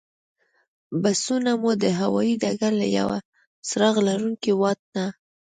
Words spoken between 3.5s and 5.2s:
څراغ لرونکي واټ نه.